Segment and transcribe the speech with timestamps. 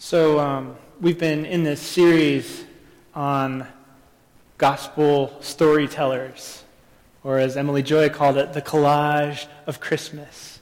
[0.00, 2.64] So, um, we've been in this series
[3.16, 3.66] on
[4.56, 6.62] gospel storytellers,
[7.24, 10.60] or as Emily Joy called it, the collage of Christmas.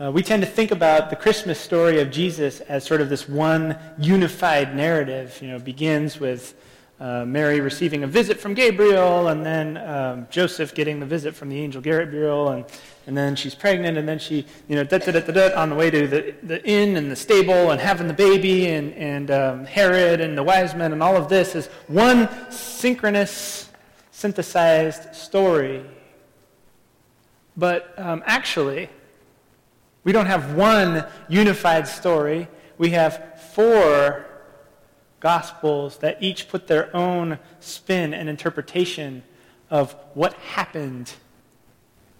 [0.00, 3.28] Uh, we tend to think about the Christmas story of Jesus as sort of this
[3.28, 5.36] one unified narrative.
[5.42, 6.54] You know, begins with
[7.02, 11.48] uh, Mary receiving a visit from Gabriel, and then um, Joseph getting the visit from
[11.48, 12.64] the angel Gabriel, and,
[13.08, 15.70] and then she's pregnant, and then she, you know, da, da, da, da, da, on
[15.70, 19.32] the way to the, the inn and the stable and having the baby, and, and
[19.32, 23.68] um, Herod and the wise men, and all of this is one synchronous,
[24.12, 25.84] synthesized story.
[27.56, 28.88] But um, actually,
[30.04, 32.46] we don't have one unified story.
[32.78, 34.24] We have four
[35.22, 39.22] Gospels that each put their own spin and interpretation
[39.70, 41.12] of what happened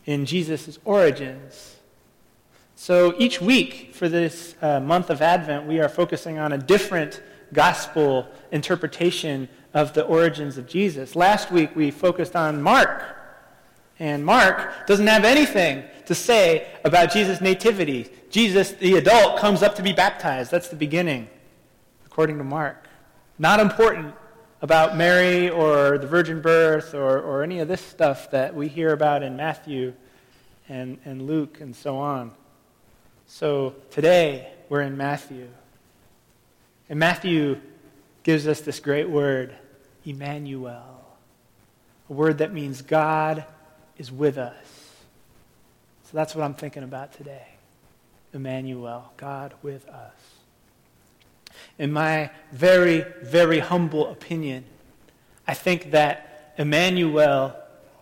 [0.07, 1.79] in Jesus' origins.
[2.77, 7.21] So each week for this uh, month of Advent, we are focusing on a different
[7.53, 11.17] gospel interpretation of the origins of Jesus.
[11.17, 13.03] Last week, we focused on Mark.
[13.99, 18.11] And Mark doesn't have anything to say about Jesus' nativity.
[18.31, 20.53] Jesus, the adult, comes up to be baptized.
[20.53, 21.29] That's the beginning,
[22.07, 22.91] according to Mark
[23.43, 24.15] not important
[24.61, 28.93] about Mary or the virgin birth or, or any of this stuff that we hear
[28.93, 29.95] about in Matthew
[30.69, 32.31] and, and Luke and so on.
[33.27, 35.49] So today we're in Matthew.
[36.89, 37.61] And Matthew
[38.23, 39.53] gives us this great word,
[40.05, 41.05] Emmanuel,
[42.09, 43.45] a word that means God
[43.99, 44.55] is with us.
[46.05, 47.49] So that's what I'm thinking about today.
[48.33, 50.42] Emmanuel, God with us
[51.79, 54.65] in my very, very humble opinion,
[55.47, 57.57] I think that Emmanuel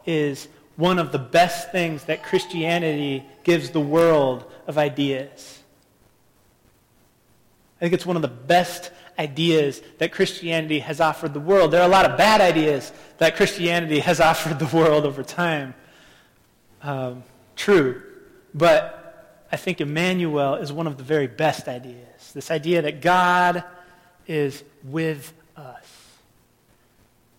[0.06, 5.58] is one of the best things that Christianity gives the world of ideas.
[7.76, 11.70] I think it's one of the best ideas that Christianity has offered the world.
[11.70, 15.74] There are a lot of bad ideas that Christianity has offered the world over time.
[16.82, 17.24] Um,
[17.56, 18.02] true.
[18.54, 18.99] But
[19.52, 22.32] I think Emmanuel is one of the very best ideas.
[22.32, 23.64] This idea that God
[24.26, 25.86] is with us.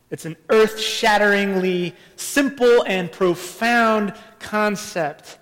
[0.10, 5.38] It's an earth shatteringly simple and profound concept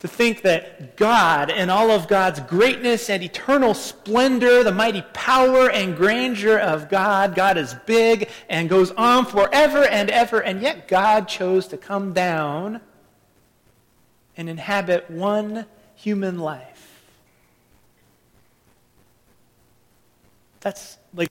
[0.00, 5.70] to think that God and all of God's greatness and eternal splendor, the mighty power
[5.70, 10.88] and grandeur of God, God is big and goes on forever and ever, and yet
[10.88, 12.80] God chose to come down
[14.36, 15.66] and inhabit one
[16.00, 17.02] human life.
[20.60, 21.30] That's like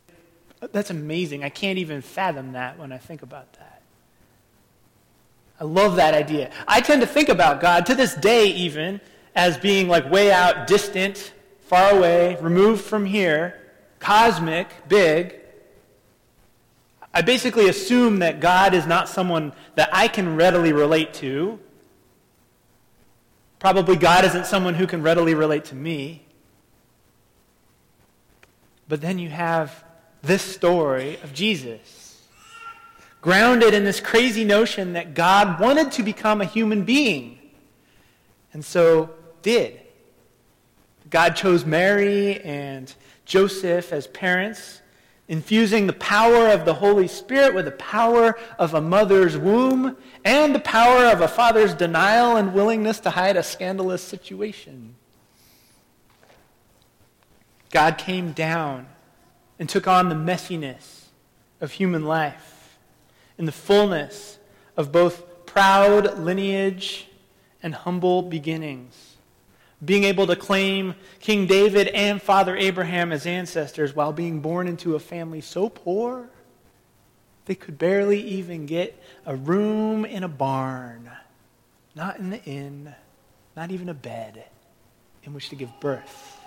[0.72, 1.44] that's amazing.
[1.44, 3.82] I can't even fathom that when I think about that.
[5.60, 6.52] I love that idea.
[6.68, 9.02] I tend to think about God to this day even
[9.36, 13.60] as being like way out, distant, far away, removed from here,
[14.00, 15.36] cosmic, big.
[17.14, 21.60] I basically assume that God is not someone that I can readily relate to.
[23.60, 26.24] Probably God isn't someone who can readily relate to me.
[28.88, 29.84] But then you have
[30.22, 32.22] this story of Jesus,
[33.22, 37.38] grounded in this crazy notion that God wanted to become a human being,
[38.54, 39.12] and so
[39.42, 39.80] did.
[41.10, 42.94] God chose Mary and
[43.26, 44.82] Joseph as parents,
[45.30, 49.96] infusing the power of the Holy Spirit with the power of a mother's womb
[50.26, 54.96] and the power of a father's denial and willingness to hide a scandalous situation.
[57.70, 58.88] God came down
[59.60, 61.06] and took on the messiness
[61.62, 62.80] of human life
[63.38, 64.40] in the fullness
[64.76, 67.08] of both proud lineage
[67.62, 69.18] and humble beginnings.
[69.84, 74.96] Being able to claim King David and Father Abraham as ancestors while being born into
[74.96, 76.30] a family so poor
[77.50, 81.10] they could barely even get a room in a barn,
[81.96, 82.94] not in the inn,
[83.56, 84.44] not even a bed
[85.24, 86.40] in which to give birth.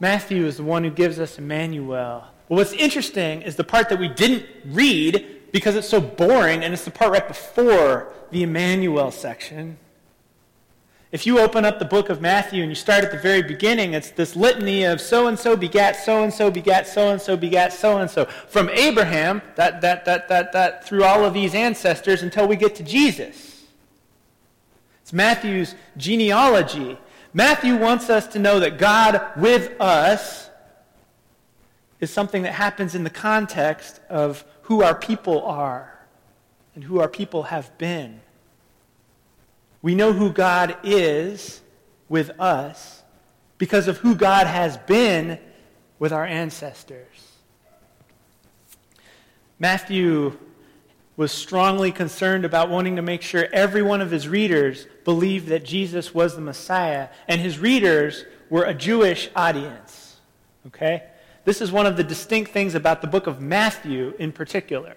[0.00, 2.24] Matthew is the one who gives us Emmanuel.
[2.48, 6.74] Well, what's interesting is the part that we didn't read because it's so boring, and
[6.74, 9.78] it's the part right before the Emmanuel section.
[11.12, 13.92] If you open up the book of Matthew and you start at the very beginning,
[13.92, 17.36] it's this litany of so and so begat, so and so begat, so and so
[17.36, 18.24] begat, so and so.
[18.24, 22.74] From Abraham, that, that, that, that, that, through all of these ancestors until we get
[22.76, 23.66] to Jesus.
[25.02, 26.96] It's Matthew's genealogy.
[27.34, 30.48] Matthew wants us to know that God with us
[32.02, 36.00] is something that happens in the context of who our people are
[36.74, 38.20] and who our people have been.
[39.82, 41.60] We know who God is
[42.08, 43.04] with us
[43.56, 45.38] because of who God has been
[46.00, 47.06] with our ancestors.
[49.60, 50.36] Matthew
[51.16, 55.64] was strongly concerned about wanting to make sure every one of his readers believed that
[55.64, 60.16] Jesus was the Messiah, and his readers were a Jewish audience.
[60.66, 61.04] Okay?
[61.44, 64.94] This is one of the distinct things about the book of Matthew in particular,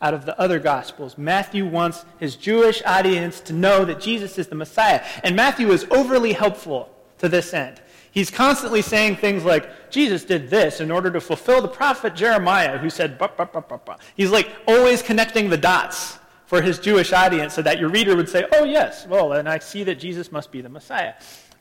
[0.00, 1.18] out of the other Gospels.
[1.18, 5.04] Matthew wants his Jewish audience to know that Jesus is the Messiah.
[5.24, 7.82] And Matthew is overly helpful to this end.
[8.12, 12.78] He's constantly saying things like, Jesus did this in order to fulfill the prophet Jeremiah,
[12.78, 17.54] who said, bah, bah, bah, He's like always connecting the dots for his Jewish audience
[17.54, 20.50] so that your reader would say, oh, yes, well, and I see that Jesus must
[20.50, 21.14] be the Messiah.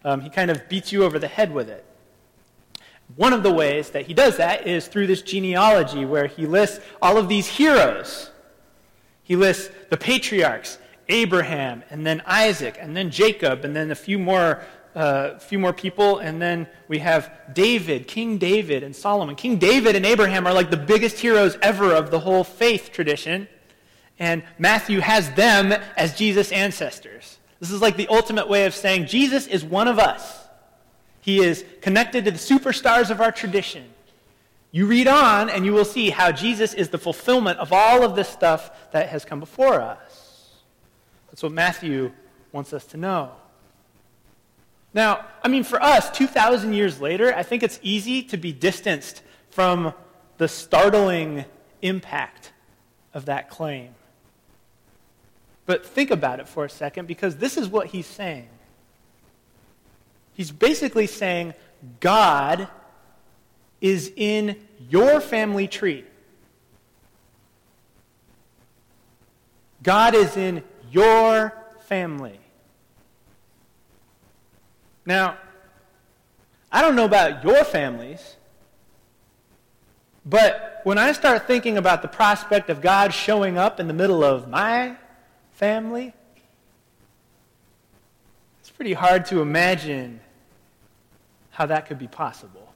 [0.05, 1.83] Um, he kind of beats you over the head with it.
[3.15, 6.79] One of the ways that he does that is through this genealogy where he lists
[7.01, 8.31] all of these heroes.
[9.23, 10.77] He lists the patriarchs,
[11.09, 14.61] Abraham, and then Isaac, and then Jacob, and then a few more,
[14.93, 19.35] uh, few more people, and then we have David, King David, and Solomon.
[19.35, 23.47] King David and Abraham are like the biggest heroes ever of the whole faith tradition,
[24.19, 27.37] and Matthew has them as Jesus' ancestors.
[27.59, 30.46] This is like the ultimate way of saying Jesus is one of us.
[31.27, 33.83] He is connected to the superstars of our tradition.
[34.71, 38.15] You read on, and you will see how Jesus is the fulfillment of all of
[38.15, 40.53] this stuff that has come before us.
[41.29, 42.13] That's what Matthew
[42.53, 43.31] wants us to know.
[44.93, 49.21] Now, I mean, for us, 2,000 years later, I think it's easy to be distanced
[49.49, 49.93] from
[50.37, 51.43] the startling
[51.81, 52.53] impact
[53.13, 53.89] of that claim.
[55.65, 58.47] But think about it for a second, because this is what he's saying.
[60.37, 61.55] He's basically saying
[61.99, 62.67] God
[63.81, 64.55] is in
[64.87, 66.05] your family tree.
[69.81, 71.53] God is in your
[71.85, 72.39] family.
[75.07, 75.37] Now,
[76.71, 78.35] I don't know about your families,
[80.23, 84.23] but when I start thinking about the prospect of God showing up in the middle
[84.23, 84.97] of my
[85.53, 86.13] family,
[88.59, 90.19] it's pretty hard to imagine
[91.57, 92.71] how that could be possible.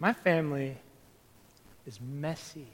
[0.00, 0.76] My family
[1.86, 2.66] is messy.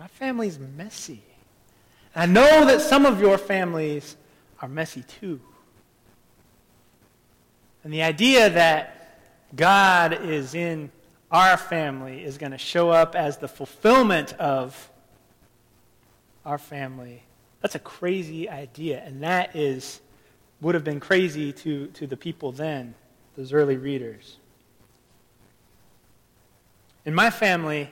[0.00, 1.22] My family's messy.
[2.12, 4.16] I know that some of your families
[4.60, 5.40] are messy too.
[7.84, 9.20] And the idea that
[9.54, 10.90] God is in
[11.30, 14.90] our family is going to show up as the fulfillment of
[16.44, 17.22] our family,
[17.60, 19.04] that's a crazy idea.
[19.06, 20.00] And that is
[20.64, 22.94] would have been crazy to, to the people then,
[23.36, 24.38] those early readers.
[27.04, 27.90] In my family,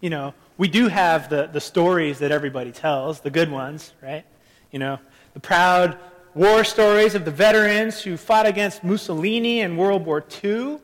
[0.00, 4.24] you know, we do have the, the stories that everybody tells, the good ones, right?
[4.70, 4.98] You know,
[5.34, 5.98] the proud
[6.34, 10.78] war stories of the veterans who fought against Mussolini in World War II,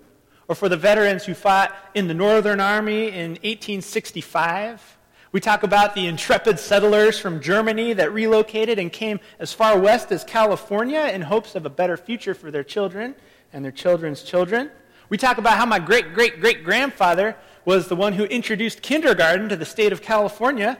[0.47, 4.98] or for the veterans who fought in the Northern Army in 1865.
[5.31, 10.11] We talk about the intrepid settlers from Germany that relocated and came as far west
[10.11, 13.15] as California in hopes of a better future for their children
[13.53, 14.71] and their children's children.
[15.11, 17.37] We talk about how my great great great grandfather
[17.67, 20.79] was the one who introduced kindergarten to the state of California.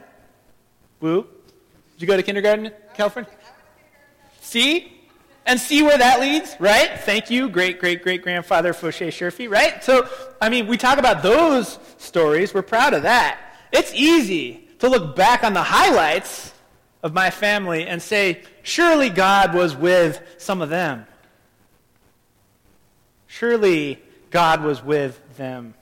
[1.01, 1.27] Woo.
[1.93, 3.31] Did you go to kindergarten in California?
[4.41, 4.95] See?
[5.45, 6.99] And see where that leads, right?
[7.01, 9.85] Thank you, great great great grandfather Foshe Sherfy, right?
[9.85, 10.09] So,
[10.41, 12.55] I mean, we talk about those stories.
[12.55, 13.48] We're proud of that.
[13.73, 16.53] It's easy to look back on the highlights
[17.03, 21.07] of my family and say, surely God was with some of them.
[23.27, 25.75] Surely God was with them.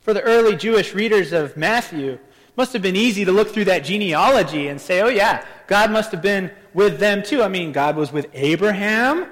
[0.00, 2.20] For the early Jewish readers of Matthew, it
[2.56, 6.12] must have been easy to look through that genealogy and say, oh, yeah, God must
[6.12, 7.42] have been with them too.
[7.42, 9.28] I mean, God was with Abraham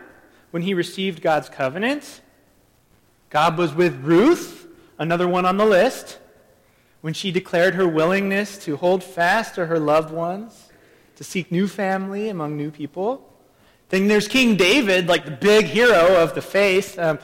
[0.51, 2.21] when he received God's covenant.
[3.37, 4.67] God was with Ruth,
[4.99, 6.19] another one on the list,
[7.03, 10.71] when she declared her willingness to hold fast to her loved ones,
[11.17, 13.31] to seek new family among new people.
[13.91, 16.99] Then there's King David, like the big hero of the faith.
[16.99, 17.19] Um,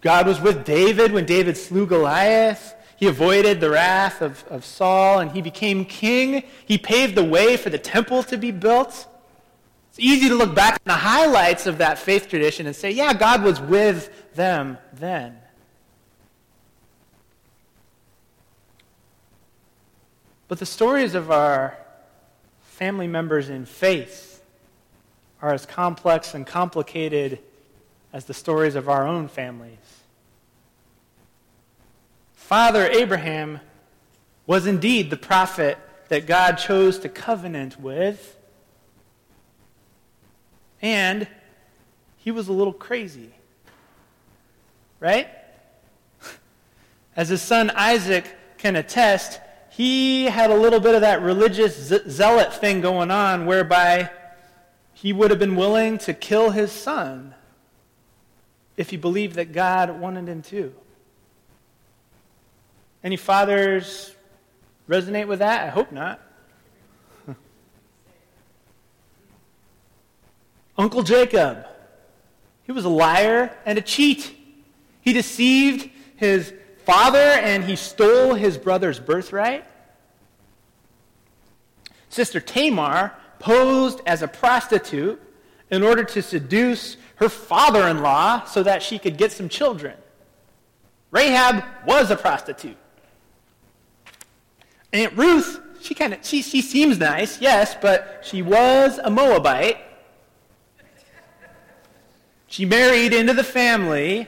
[0.00, 2.74] God was with David when David slew Goliath.
[2.96, 6.42] He avoided the wrath of, of Saul and he became king.
[6.66, 9.06] He paved the way for the temple to be built.
[9.90, 13.12] It's easy to look back on the highlights of that faith tradition and say, yeah,
[13.12, 15.36] God was with them then.
[20.46, 21.76] But the stories of our
[22.62, 24.42] family members in faith
[25.42, 27.40] are as complex and complicated
[28.12, 29.76] as the stories of our own families.
[32.32, 33.60] Father Abraham
[34.46, 35.76] was indeed the prophet
[36.08, 38.36] that God chose to covenant with.
[40.80, 41.26] And
[42.16, 43.32] he was a little crazy.
[45.00, 45.28] Right?
[47.16, 49.40] As his son Isaac can attest,
[49.70, 51.76] he had a little bit of that religious
[52.08, 54.10] zealot thing going on whereby
[54.92, 57.34] he would have been willing to kill his son
[58.76, 60.74] if he believed that God wanted him to.
[63.02, 64.14] Any fathers
[64.88, 65.64] resonate with that?
[65.64, 66.20] I hope not.
[70.78, 71.66] Uncle Jacob,
[72.64, 74.37] he was a liar and a cheat.
[75.00, 76.52] He deceived his
[76.84, 79.64] father and he stole his brother's birthright.
[82.08, 85.20] Sister Tamar posed as a prostitute
[85.70, 89.94] in order to seduce her father in law so that she could get some children.
[91.10, 92.76] Rahab was a prostitute.
[94.92, 99.78] Aunt Ruth, she kind of she, she seems nice, yes, but she was a Moabite.
[102.46, 104.26] She married into the family,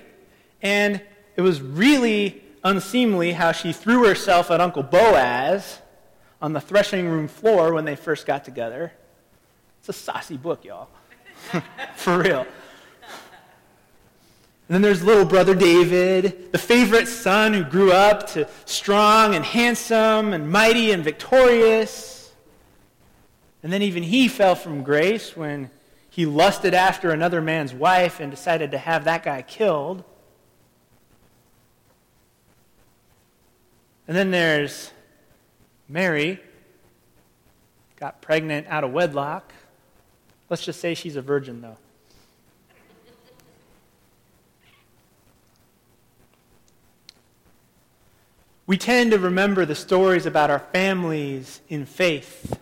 [0.63, 1.01] and
[1.37, 5.81] it was really unseemly how she threw herself at Uncle Boaz
[6.43, 8.93] on the threshing room floor when they first got together.
[9.81, 10.89] It's a saucy book, y'all.
[11.97, 12.47] For real.
[14.71, 19.45] And then there's little brother David, the favorite son who grew up to strong and
[19.45, 22.33] handsome and mighty and victorious.
[23.63, 25.71] And then even he fell from grace when
[26.09, 30.05] he lusted after another man's wife and decided to have that guy killed.
[34.11, 34.91] And then there's
[35.89, 36.41] Mary,
[37.95, 39.53] got pregnant out of wedlock.
[40.49, 41.77] Let's just say she's a virgin, though.
[48.67, 52.59] We tend to remember the stories about our families in faith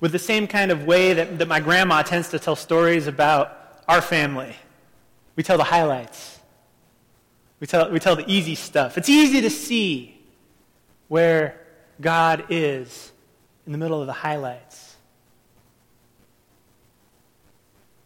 [0.00, 3.82] with the same kind of way that, that my grandma tends to tell stories about
[3.88, 4.56] our family.
[5.36, 6.40] We tell the highlights,
[7.60, 8.98] we tell, we tell the easy stuff.
[8.98, 10.20] It's easy to see
[11.08, 11.60] where
[12.00, 13.12] God is
[13.66, 14.96] in the middle of the highlights.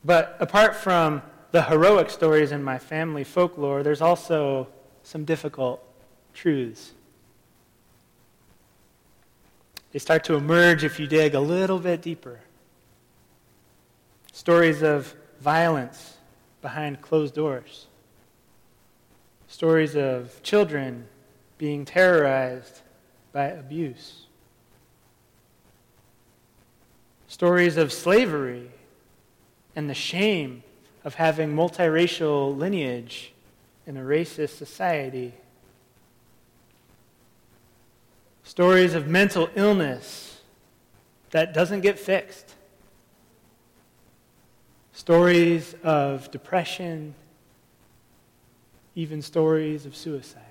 [0.04, 4.68] But apart from the heroic stories in my family folklore, there's also
[5.02, 5.82] some difficult
[6.34, 6.92] truths.
[9.92, 12.40] They start to emerge if you dig a little bit deeper.
[14.32, 16.18] Stories of violence
[16.62, 17.87] behind closed doors.
[19.48, 21.06] Stories of children
[21.56, 22.82] being terrorized
[23.32, 24.26] by abuse.
[27.26, 28.70] Stories of slavery
[29.74, 30.62] and the shame
[31.04, 33.32] of having multiracial lineage
[33.86, 35.34] in a racist society.
[38.44, 40.40] Stories of mental illness
[41.30, 42.54] that doesn't get fixed.
[44.92, 47.14] Stories of depression,
[48.98, 50.42] even stories of suicide.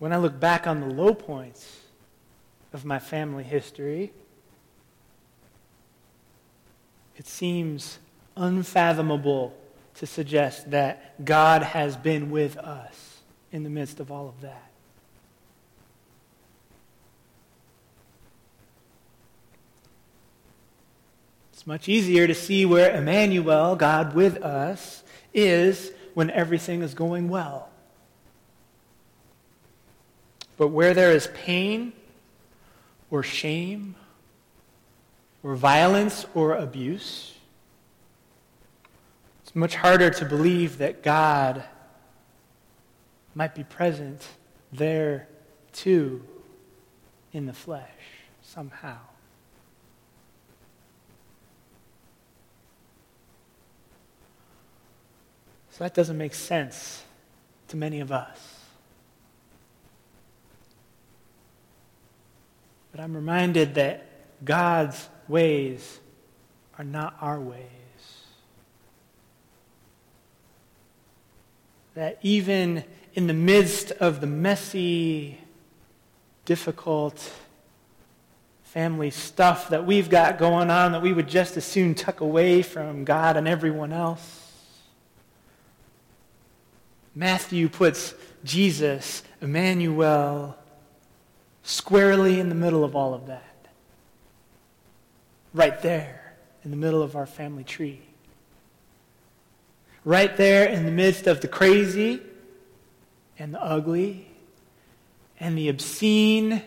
[0.00, 1.78] When I look back on the low points
[2.72, 4.12] of my family history,
[7.16, 8.00] it seems
[8.36, 9.56] unfathomable
[9.94, 13.20] to suggest that God has been with us
[13.52, 14.73] in the midst of all of that.
[21.64, 25.02] It's much easier to see where Emmanuel, God with us,
[25.32, 27.70] is when everything is going well.
[30.58, 31.94] But where there is pain
[33.10, 33.96] or shame
[35.42, 37.34] or violence or abuse,
[39.42, 41.64] it's much harder to believe that God
[43.34, 44.22] might be present
[44.70, 45.28] there
[45.72, 46.26] too
[47.32, 47.88] in the flesh
[48.42, 48.98] somehow.
[55.76, 57.02] So that doesn't make sense
[57.66, 58.38] to many of us.
[62.92, 64.06] But I'm reminded that
[64.44, 65.98] God's ways
[66.78, 67.58] are not our ways.
[71.96, 75.40] That even in the midst of the messy,
[76.44, 77.32] difficult
[78.62, 82.62] family stuff that we've got going on that we would just as soon tuck away
[82.62, 84.53] from God and everyone else.
[87.14, 90.56] Matthew puts Jesus, Emmanuel,
[91.62, 93.68] squarely in the middle of all of that.
[95.52, 98.02] Right there, in the middle of our family tree.
[100.04, 102.20] Right there in the midst of the crazy
[103.38, 104.28] and the ugly,
[105.40, 106.62] and the obscene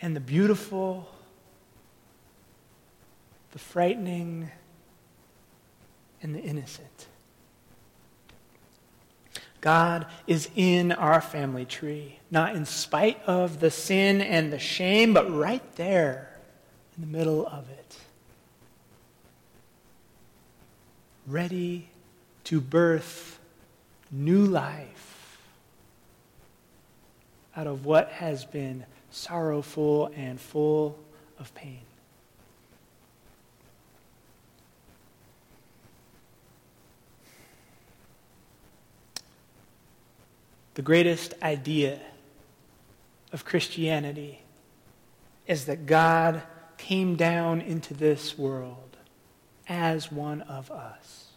[0.00, 1.08] and the beautiful,
[3.52, 4.50] the frightening
[6.22, 7.08] and the innocent.
[9.64, 15.14] God is in our family tree, not in spite of the sin and the shame,
[15.14, 16.28] but right there
[16.94, 17.98] in the middle of it.
[21.26, 21.88] Ready
[22.44, 23.38] to birth
[24.10, 25.40] new life
[27.56, 30.98] out of what has been sorrowful and full
[31.38, 31.80] of pain.
[40.74, 42.00] The greatest idea
[43.32, 44.42] of Christianity
[45.46, 46.42] is that God
[46.78, 48.96] came down into this world
[49.68, 51.28] as one of us.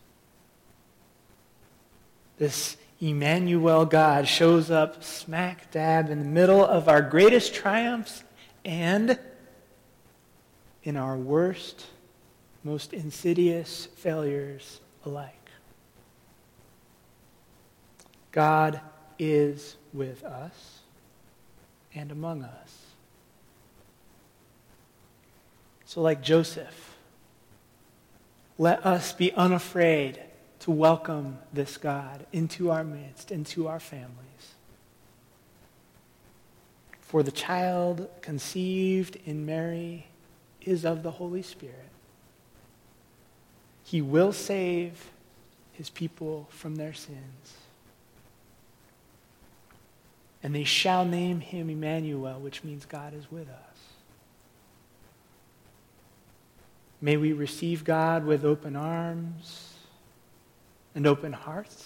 [2.37, 8.23] This Emmanuel God shows up smack dab in the middle of our greatest triumphs
[8.65, 9.19] and
[10.83, 11.85] in our worst,
[12.63, 15.33] most insidious failures alike.
[18.31, 18.81] God
[19.19, 20.79] is with us
[21.93, 22.77] and among us.
[25.85, 26.95] So, like Joseph,
[28.57, 30.19] let us be unafraid
[30.59, 34.17] to welcome this God into our midst, into our families.
[36.99, 40.07] For the child conceived in Mary
[40.61, 41.75] is of the Holy Spirit.
[43.85, 45.09] He will save
[45.71, 47.53] his people from their sins.
[50.47, 53.77] And they shall name him Emmanuel, which means God is with us.
[57.01, 59.73] May we receive God with open arms
[60.95, 61.85] and open hearts.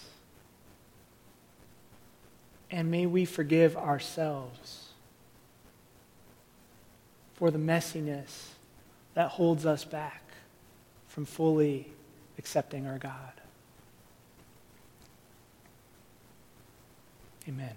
[2.70, 4.90] And may we forgive ourselves
[7.34, 8.50] for the messiness
[9.16, 10.22] that holds us back
[11.08, 11.92] from fully
[12.38, 13.34] accepting our God.
[17.50, 17.74] Amen.